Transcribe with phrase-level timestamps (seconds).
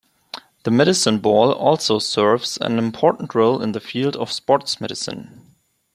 [0.63, 5.53] The medicine ball also serves an important role in the field of sports medicine.